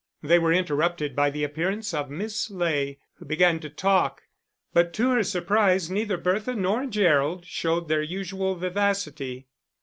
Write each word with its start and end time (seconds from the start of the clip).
They 0.23 0.39
were 0.39 0.51
interrupted 0.51 1.15
by 1.15 1.29
the 1.29 1.43
appearance 1.43 1.93
of 1.93 2.09
Miss 2.09 2.49
Ley, 2.49 2.97
who 3.17 3.25
began 3.25 3.59
to 3.59 3.69
talk; 3.69 4.23
but 4.73 4.93
to 4.93 5.11
her 5.11 5.21
surprise 5.21 5.91
neither 5.91 6.17
Bertha 6.17 6.55
nor 6.55 6.87
Gerald 6.87 7.45
showed 7.45 7.87
their 7.87 8.01
usual 8.01 8.55
vivacity. 8.55 9.47